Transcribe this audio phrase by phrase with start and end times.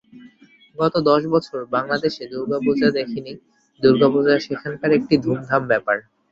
[0.77, 3.33] গত দশ বছর বাঙলাদেশে দুর্গাপূজা দেখিনি,
[3.81, 5.97] দুর্গাপূজা সেখানকার একটি ধুমধাম ব্যাপার।